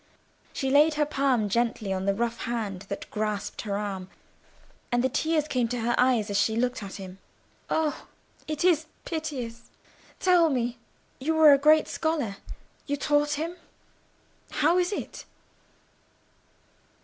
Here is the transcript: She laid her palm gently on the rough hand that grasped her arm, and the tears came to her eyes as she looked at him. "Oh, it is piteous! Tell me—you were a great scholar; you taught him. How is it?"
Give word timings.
She 0.51 0.71
laid 0.71 0.95
her 0.95 1.05
palm 1.05 1.47
gently 1.47 1.93
on 1.93 2.05
the 2.07 2.15
rough 2.15 2.39
hand 2.45 2.85
that 2.89 3.07
grasped 3.11 3.61
her 3.61 3.77
arm, 3.77 4.09
and 4.91 5.03
the 5.03 5.09
tears 5.09 5.47
came 5.47 5.67
to 5.67 5.81
her 5.81 5.93
eyes 5.95 6.31
as 6.31 6.39
she 6.41 6.55
looked 6.55 6.81
at 6.81 6.95
him. 6.95 7.19
"Oh, 7.69 8.07
it 8.47 8.65
is 8.65 8.87
piteous! 9.05 9.69
Tell 10.19 10.49
me—you 10.49 11.35
were 11.35 11.53
a 11.53 11.59
great 11.59 11.87
scholar; 11.87 12.37
you 12.87 12.97
taught 12.97 13.33
him. 13.33 13.57
How 14.49 14.79
is 14.79 14.91
it?" 14.91 15.25